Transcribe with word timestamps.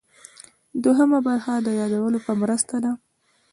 دوهمه 0.83 1.19
برخه 1.27 1.53
د 1.65 1.67
یادولو 1.79 2.19
په 2.25 2.31
مرسته 2.41 2.75
ده. 2.83 2.91